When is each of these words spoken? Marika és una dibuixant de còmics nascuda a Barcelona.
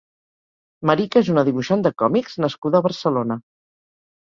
Marika 0.89 1.21
és 1.25 1.29
una 1.35 1.43
dibuixant 1.51 1.85
de 1.89 1.93
còmics 2.05 2.41
nascuda 2.47 2.83
a 2.83 2.87
Barcelona. 2.91 3.41